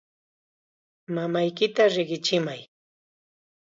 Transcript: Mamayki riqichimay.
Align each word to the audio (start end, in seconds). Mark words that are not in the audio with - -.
Mamayki 1.13 1.67
riqichimay. 1.93 2.61